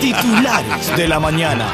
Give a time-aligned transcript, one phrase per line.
[0.00, 1.66] Titulares de la mañana.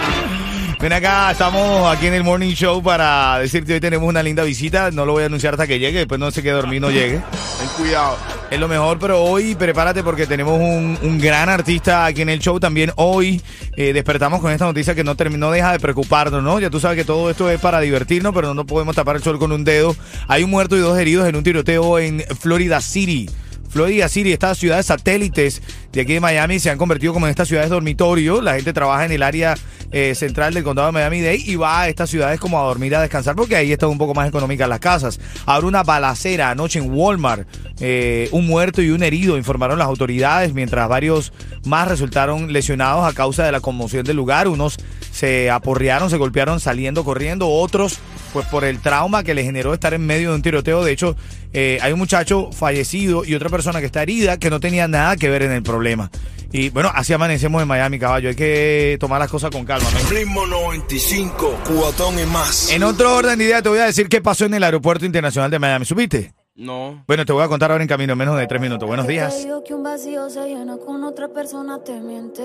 [0.80, 4.90] Ven acá, estamos aquí en el Morning Show para decirte hoy tenemos una linda visita.
[4.90, 7.20] No lo voy a anunciar hasta que llegue, después no se quede dormir, no llegue.
[7.58, 8.16] Ten cuidado.
[8.50, 12.40] Es lo mejor, pero hoy prepárate porque tenemos un, un gran artista aquí en el
[12.40, 12.58] show.
[12.58, 13.40] También hoy
[13.76, 16.58] eh, despertamos con esta noticia que no, terminó, no deja de preocuparnos, ¿no?
[16.58, 19.38] Ya tú sabes que todo esto es para divertirnos, pero no podemos tapar el sol
[19.38, 19.94] con un dedo.
[20.26, 23.30] Hay un muerto y dos heridos en un tiroteo en Florida City.
[23.72, 27.48] Florida City, estas ciudades satélites de aquí de Miami se han convertido como en estas
[27.48, 28.42] ciudades dormitorio.
[28.42, 29.54] La gente trabaja en el área
[29.92, 33.00] eh, central del condado de Miami-Dade y va a estas ciudades como a dormir, a
[33.00, 35.20] descansar, porque ahí están un poco más económicas las casas.
[35.46, 37.48] Ahora una balacera anoche en Walmart,
[37.80, 41.32] eh, un muerto y un herido, informaron las autoridades, mientras varios
[41.64, 44.48] más resultaron lesionados a causa de la conmoción del lugar.
[44.48, 44.76] Unos
[45.12, 47.98] se aporrearon, se golpearon saliendo corriendo, otros
[48.32, 50.84] pues por el trauma que le generó estar en medio de un tiroteo.
[50.84, 51.16] De hecho,
[51.52, 55.16] eh, hay un muchacho fallecido y otra persona que está herida que no tenía nada
[55.16, 56.10] que ver en el problema.
[56.52, 58.28] Y bueno, así amanecemos en Miami, caballo.
[58.28, 59.88] Hay que tomar las cosas con calma.
[59.90, 60.10] ¿no?
[60.10, 62.70] Ritmo 95, cubatón y más.
[62.70, 65.50] En otro orden de idea, te voy a decir qué pasó en el Aeropuerto Internacional
[65.50, 65.86] de Miami.
[65.86, 66.34] ¿Subiste?
[66.54, 67.02] No.
[67.06, 68.86] Bueno, te voy a contar ahora en camino, en menos de tres minutos.
[68.86, 69.46] Buenos días.
[69.66, 72.42] que un vacío se llena con otra persona te miente.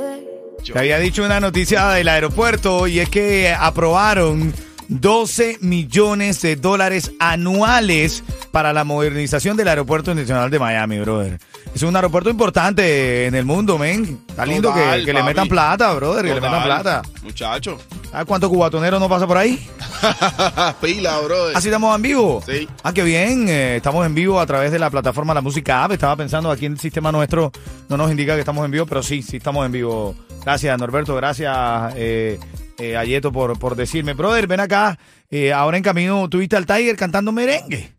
[0.65, 4.53] Te había dicho una noticia del aeropuerto y es que aprobaron
[4.89, 11.39] 12 millones de dólares anuales para la modernización del aeropuerto internacional de Miami, brother.
[11.75, 14.19] Es un aeropuerto importante en el mundo, men.
[14.27, 17.01] Está lindo que- Total, que, le metan plata, brother, que le metan plata.
[17.21, 17.77] Muchacho.
[18.11, 19.67] ¿Sabes cuántos cubatoneros no pasa por ahí?
[20.81, 21.47] Pila, bro.
[21.53, 22.41] Así estamos en vivo.
[22.47, 22.67] Sí.
[22.83, 23.47] Ah, qué bien.
[23.49, 25.91] eh, estamos en vivo a través de la plataforma La Música App.
[25.91, 27.51] Estaba pensando aquí en el sistema nuestro
[27.89, 30.15] no nos indica que estamos en vivo, pero sí, sí estamos en vivo.
[30.43, 31.15] Gracias, Norberto.
[31.15, 32.39] Gracias, eh,
[32.79, 34.13] eh, Ayeto, por, por decirme.
[34.13, 34.97] Brother, ven acá.
[35.29, 37.91] eh, ahora en camino tuviste al Tiger cantando merengue.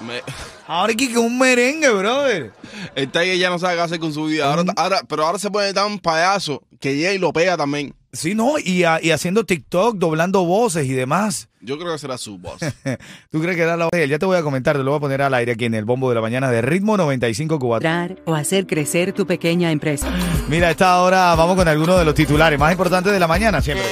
[0.00, 0.22] Me-
[0.66, 2.52] Ahora aquí con un merengue, brother.
[2.94, 4.50] el Tiger ya no sabe qué hacer con su vida.
[4.50, 7.94] Ahora, ahora, pero ahora se pone tan payaso que llega y lo pega también.
[8.14, 8.58] Sí, ¿no?
[8.58, 11.48] Y, y haciendo TikTok, doblando voces y demás.
[11.62, 12.60] Yo creo que será su voz.
[13.30, 14.10] ¿Tú crees que era la voz de él?
[14.10, 15.86] Ya te voy a comentar, te lo voy a poner al aire aquí en el
[15.86, 17.90] bombo de la mañana de ritmo 95 Cubatón.
[17.90, 20.10] Lograr o hacer crecer tu pequeña empresa.
[20.50, 23.62] Mira, a esta hora vamos con algunos de los titulares más importantes de la mañana
[23.62, 23.86] siempre.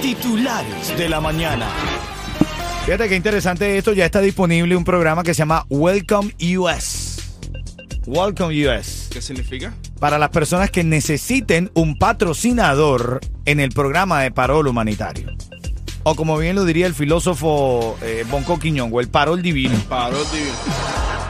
[0.00, 1.68] Titulares de la mañana.
[2.84, 7.18] Fíjate qué interesante esto, ya está disponible un programa que se llama Welcome US.
[8.06, 9.08] Welcome US.
[9.10, 9.74] ¿Qué significa?
[10.02, 15.30] Para las personas que necesiten un patrocinador en el programa de parol humanitario.
[16.02, 19.78] O como bien lo diría el filósofo eh, Bonco Quiñongo, el parol divino.
[19.88, 20.56] Paró divino.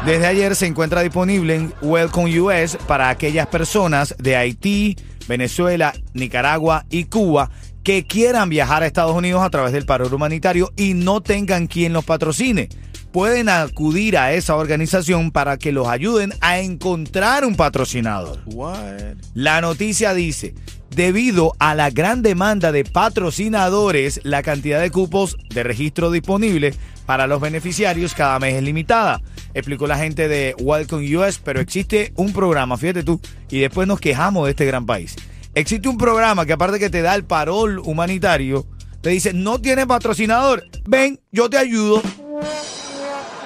[0.06, 4.96] Desde ayer se encuentra disponible en Welcome US para aquellas personas de Haití,
[5.28, 7.50] Venezuela, Nicaragua y Cuba
[7.82, 11.92] que quieran viajar a Estados Unidos a través del paro humanitario y no tengan quien
[11.92, 12.70] los patrocine.
[13.12, 18.40] Pueden acudir a esa organización para que los ayuden a encontrar un patrocinador.
[18.46, 19.16] What?
[19.34, 20.54] La noticia dice,
[20.88, 26.74] debido a la gran demanda de patrocinadores, la cantidad de cupos de registro disponible
[27.04, 29.20] para los beneficiarios cada mes es limitada.
[29.52, 33.20] Explicó la gente de Welcome US, pero existe un programa, fíjate tú,
[33.50, 35.16] y después nos quejamos de este gran país.
[35.54, 38.66] Existe un programa que aparte que te da el parol humanitario,
[39.02, 42.00] te dice, no tiene patrocinador, ven, yo te ayudo.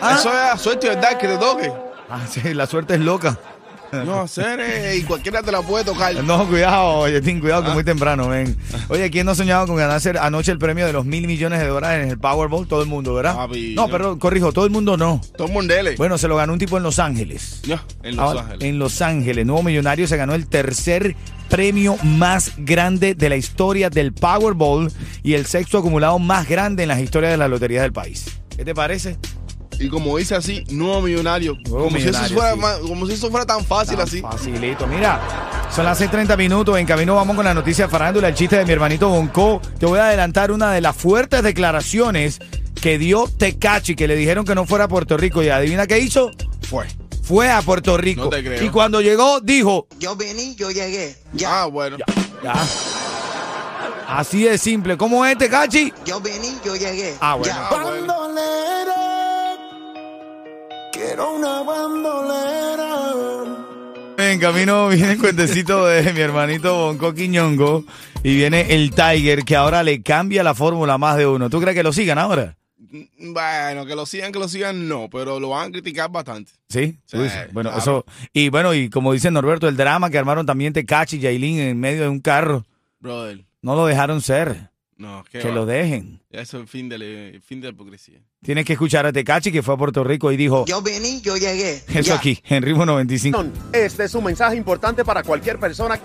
[0.01, 0.17] Ah.
[0.19, 1.19] Eso es suerte, ¿verdad?
[1.19, 1.73] Que te toque.
[2.11, 3.39] Ah, sí, la suerte es loca.
[4.05, 6.13] No, hacer eh, y cualquiera te la puede tocar.
[6.25, 7.65] No, cuidado, Yetín, cuidado Ah.
[7.65, 8.57] que es muy temprano, ven.
[8.89, 12.05] Oye, ¿quién no soñaba con ganarse anoche el premio de los mil millones de dólares
[12.05, 12.67] en el Powerball?
[12.67, 13.37] Todo el mundo, ¿verdad?
[13.37, 15.21] Papi, no, yo- pero corrijo, todo el mundo no.
[15.37, 15.95] Todo mundele.
[15.97, 17.63] Bueno, se lo ganó un tipo en Los Ángeles.
[17.69, 18.69] No, en Los Ahora, Ángeles.
[18.69, 21.15] En Los Ángeles, nuevo millonario se ganó el tercer
[21.49, 26.89] premio más grande de la historia del Powerball y el sexto acumulado más grande en
[26.89, 28.27] las historias de las loterías del país.
[28.55, 29.17] ¿Qué te parece?
[29.79, 31.57] Y como dice así, nuevo millonario.
[31.69, 32.89] Nuevo como, si eso millonario, fuera, sí.
[32.89, 34.21] como si eso fuera tan fácil Tan así.
[34.21, 34.87] Facilito.
[34.87, 35.21] Mira,
[35.75, 36.79] son las 6:30 minutos.
[36.79, 39.61] En camino vamos con la noticia de farándula, el chiste de mi hermanito Bonco.
[39.79, 42.39] Te voy a adelantar una de las fuertes declaraciones
[42.81, 45.43] que dio Tecachi, que le dijeron que no fuera a Puerto Rico.
[45.43, 46.31] Y adivina qué hizo.
[46.63, 46.87] Fue.
[47.23, 48.25] Fue a Puerto Rico.
[48.25, 48.63] No te creo.
[48.63, 49.89] Y cuando llegó, dijo.
[49.99, 51.17] Yo vení, yo llegué.
[51.33, 51.63] Ya.
[51.63, 51.97] Ah, bueno.
[52.43, 52.55] Ya.
[54.09, 54.97] Así de simple.
[54.97, 55.93] ¿Cómo es Tecachi?
[56.05, 57.17] Yo vení, yo llegué.
[57.21, 57.53] Ah, bueno.
[57.53, 57.69] Ya.
[57.69, 58.29] Ah, bueno.
[61.37, 63.03] Una bandolera.
[64.19, 67.85] En camino viene el cuentecito de mi hermanito Bonco Quiñongo.
[68.23, 71.49] Y viene el Tiger, que ahora le cambia la fórmula a más de uno.
[71.51, 72.57] ¿Tú crees que lo sigan ahora?
[73.19, 76.53] Bueno, que lo sigan, que lo sigan, no, pero lo van a criticar bastante.
[76.69, 77.19] Sí, Sí.
[77.53, 77.79] Bueno, claro.
[77.79, 78.05] eso.
[78.33, 81.79] Y bueno, y como dice Norberto, el drama que armaron también Tecachi y Yailin en
[81.79, 82.65] medio de un carro.
[83.01, 84.71] Brother, No lo dejaron ser.
[84.97, 86.21] no, que Que lo dejen.
[86.37, 88.19] Eso es el fin de, la- el fin de la hipocresía.
[88.45, 91.37] Tienes que escuchar a Tecachi que fue a Puerto Rico y dijo Yo vení, yo
[91.37, 91.83] llegué.
[91.89, 92.15] eso Ya.
[92.17, 93.45] aquí, en ritmo 95.
[93.73, 95.99] Este es un mensaje importante para cualquier persona.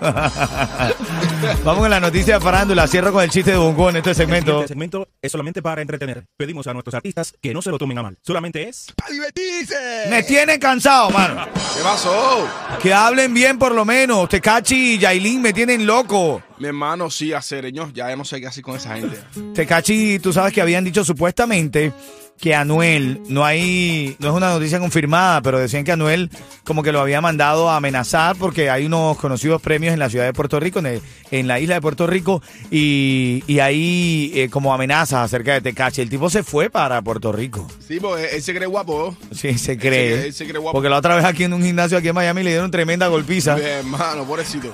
[1.64, 2.86] Vamos con la noticia de farándula.
[2.86, 4.56] Cierro con el chiste de Bonco en este segmento.
[4.60, 6.24] Este segmento es solamente para entretener.
[6.36, 8.18] Pedimos a nuestros artistas que no se lo tomen a mal.
[8.22, 9.74] Solamente es ¡A divertirse!
[10.10, 11.44] Me tienen cansado, mano.
[11.46, 12.48] ¿Qué pasó?
[12.82, 14.28] Que hablen bien por lo menos.
[14.28, 16.42] Tecachi y Yailin me tienen loco.
[16.58, 19.18] Mi hermano sí hace señor, ya no sé qué hacer con esa gente.
[19.54, 21.92] Tecachi, tú sabes que habían dicho supuestamente
[22.42, 26.28] que Anuel, no hay, no es una noticia confirmada, pero decían que Anuel
[26.64, 30.24] como que lo había mandado a amenazar porque hay unos conocidos premios en la ciudad
[30.24, 34.48] de Puerto Rico, en, el- en la isla de Puerto Rico, y, y hay eh,
[34.50, 36.00] como amenazas acerca de Tecachi.
[36.02, 37.68] El tipo se fue para Puerto Rico.
[37.86, 39.16] Sí, porque él se cree guapo.
[39.30, 40.16] Sí, se Él cree.
[40.20, 40.74] se- él se cree guapo.
[40.76, 43.56] Porque la otra vez aquí en un gimnasio aquí en Miami le dieron tremenda golpiza.
[43.56, 44.72] Hermano, pobrecito.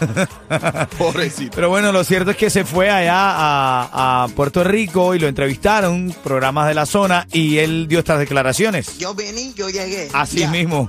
[0.99, 1.53] pobrecito.
[1.55, 5.29] Pero bueno, lo cierto es que se fue allá a, a Puerto Rico y lo
[5.29, 8.99] entrevistaron, programas de la zona, y él dio estas declaraciones.
[8.99, 10.09] Yo vení, yo llegué.
[10.13, 10.51] Así Ya.
[10.51, 10.89] mismo.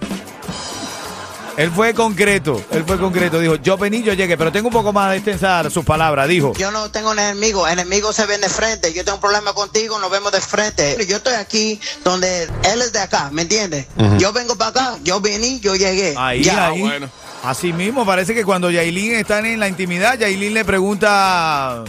[1.58, 4.94] Él fue concreto, él fue concreto, dijo, yo vení, yo llegué, pero tengo un poco
[4.94, 6.54] más de extensar sus palabras, dijo.
[6.54, 8.94] Yo no tengo un enemigo, enemigos se ven de frente.
[8.94, 10.96] Yo tengo un problema contigo, nos vemos de frente.
[11.06, 13.88] Yo estoy aquí donde él es de acá, ¿me entiendes?
[14.20, 16.14] Yo vengo para acá, yo vení, yo llegué.
[16.18, 16.68] Ahí, ya.
[16.68, 16.80] ahí.
[16.80, 17.10] bueno.
[17.44, 21.84] Así mismo, parece que cuando Yailin están en la intimidad, Yailin le pregunta,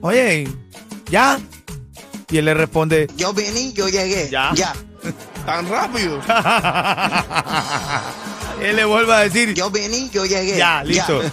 [0.00, 0.48] oye,
[1.10, 1.38] ¿ya?
[2.30, 4.28] Y él le responde, Yo vení, yo llegué.
[4.30, 4.52] Ya.
[4.54, 4.72] Ya.
[5.44, 6.20] Tan rápido.
[8.60, 10.56] él le vuelve a decir, Yo vení, yo llegué.
[10.56, 11.22] Ya, listo.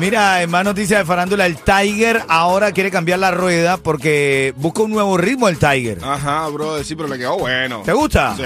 [0.00, 4.80] Mira, en más noticias de farándula, el Tiger ahora quiere cambiar la rueda porque busca
[4.82, 5.98] un nuevo ritmo el Tiger.
[6.02, 7.82] Ajá, bro, sí, pero le quedó bueno.
[7.84, 8.34] ¿Te gusta?
[8.34, 8.42] Sí,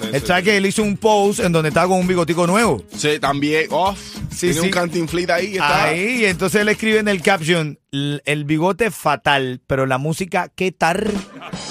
[0.00, 0.26] sí, El sí.
[0.26, 2.82] Tiger él hizo un post en donde estaba con un bigotico nuevo.
[2.96, 3.66] Sí, también.
[3.70, 3.98] Off.
[4.34, 5.52] Sí, Tiene un cantinflita ahí.
[5.52, 5.84] Está.
[5.84, 10.50] Ahí, y entonces él escribe en el caption, "L- el bigote fatal, pero la música,
[10.56, 11.10] ¿qué tal?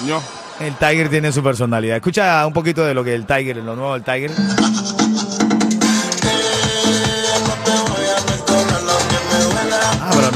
[0.06, 0.22] No.
[0.60, 1.96] El Tiger tiene su personalidad.
[1.96, 4.30] Escucha un poquito de lo que el Tiger, lo nuevo del Tiger.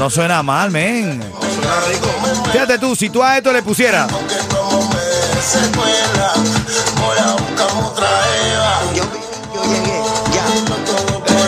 [0.01, 1.21] No suena mal, men.
[1.21, 2.07] Suena rico.
[2.51, 4.11] Fíjate tú, si tú a esto le pusieras.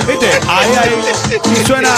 [0.07, 0.29] ¿Viste?
[0.47, 1.03] Ahí, ahí.
[1.55, 1.89] Sí suena.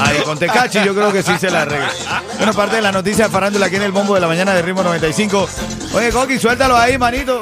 [0.00, 1.90] Ahí, con Tecachi yo creo que sí se la arregla.
[2.36, 4.60] Bueno, parte de la noticia de farándula aquí en el bombo de la mañana de
[4.60, 5.48] Ritmo 95.
[5.94, 7.40] Oye, Coqui, suéltalo ahí, manito.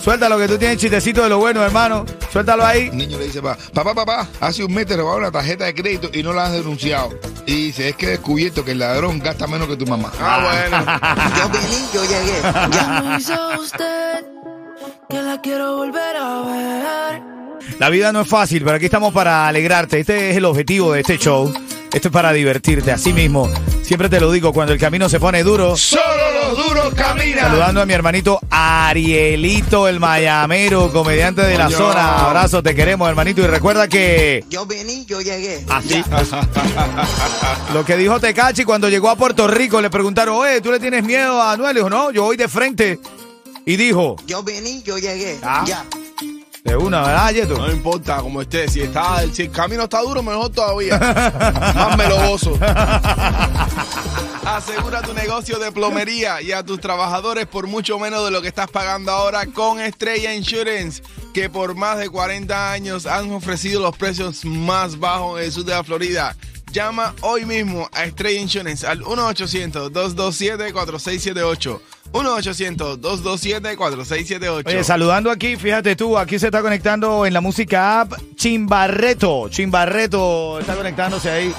[0.00, 2.06] Suéltalo que tú tienes chistecito de lo bueno, hermano.
[2.32, 2.88] Suéltalo ahí.
[2.88, 5.74] El niño le dice, pa, papá, papá, hace un mes te robaron la tarjeta de
[5.74, 7.10] crédito y no la has denunciado.
[7.46, 10.12] Y dice, es que he descubierto que el ladrón gasta menos que tu mamá.
[10.20, 10.78] Ah, bueno.
[11.38, 12.40] Yo vení, yo llegué.
[12.70, 13.02] Ya.
[13.02, 14.24] Me dice usted
[15.08, 17.22] que la quiero volver a ver.
[17.78, 20.00] La vida no es fácil, pero aquí estamos para alegrarte.
[20.00, 21.52] Este es el objetivo de este show.
[21.92, 22.92] Esto es para divertirte.
[22.92, 23.48] Así mismo,
[23.82, 25.76] siempre te lo digo, cuando el camino se pone duro.
[25.76, 26.02] Solo
[26.44, 27.46] los duros caminan.
[27.46, 31.76] Saludando a mi hermanito Arielito, el mayamero, comediante de la Coño.
[31.78, 32.26] zona.
[32.26, 33.40] Abrazo, te queremos, hermanito.
[33.40, 35.64] Y recuerda que Yo vení, yo llegué.
[35.68, 36.02] así,
[37.74, 41.02] lo que dijo Tecachi cuando llegó a Puerto Rico, le preguntaron, oye, ¿tú le tienes
[41.04, 41.74] miedo a Anuel?
[41.74, 43.00] Dijo, no, yo voy de frente.
[43.66, 45.38] Y dijo, Yo vení, yo llegué.
[45.42, 45.64] Ah.
[45.66, 45.84] Ya.
[46.70, 47.58] De una, ¿verdad, Yeto?
[47.58, 48.68] No importa como esté.
[48.68, 50.98] Si, está, si el camino está duro, mejor todavía.
[51.74, 52.56] Más me lo gozo.
[54.44, 58.46] Asegura tu negocio de plomería y a tus trabajadores por mucho menos de lo que
[58.48, 61.02] estás pagando ahora con Estrella Insurance.
[61.34, 65.64] que por más de 40 años han ofrecido los precios más bajos en el sur
[65.64, 66.36] de la Florida.
[66.72, 71.80] Llama hoy mismo a Estrella Insurance al 1-800-227-4678.
[72.12, 74.66] 1-800-227-4678.
[74.66, 79.48] Oye, saludando aquí, fíjate tú, aquí se está conectando en la música app Chimbarreto.
[79.48, 81.54] Chimbarreto está conectándose ahí.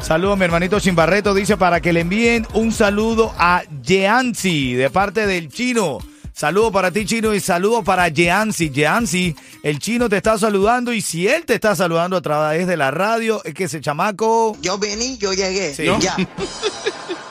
[0.00, 1.34] Saludos, mi hermanito Chimbarreto.
[1.34, 5.98] Dice para que le envíen un saludo a Yeansi de parte del chino.
[6.34, 8.70] Saludo para ti, chino, y saludo para Yeansi.
[8.70, 12.78] Yeansi, el chino te está saludando y si él te está saludando a través de
[12.78, 14.56] la radio, es que ese chamaco.
[14.62, 15.74] Yo vení, yo llegué.
[15.74, 15.84] Sí.
[16.00, 16.16] Ya.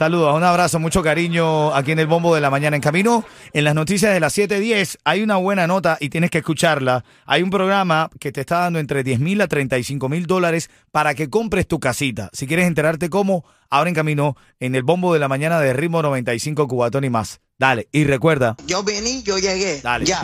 [0.00, 2.74] Saludos, un abrazo, mucho cariño aquí en el Bombo de la Mañana.
[2.74, 6.38] En camino, en las noticias de las 7.10, hay una buena nota y tienes que
[6.38, 7.04] escucharla.
[7.26, 11.14] Hay un programa que te está dando entre 10 mil a 35 mil dólares para
[11.14, 12.30] que compres tu casita.
[12.32, 16.00] Si quieres enterarte cómo, ahora en camino, en el Bombo de la Mañana de Ritmo
[16.00, 17.42] 95 Cubatón y más.
[17.58, 18.56] Dale, y recuerda.
[18.66, 19.82] Yo vení, yo llegué.
[19.82, 20.06] Dale.
[20.06, 20.22] Ya.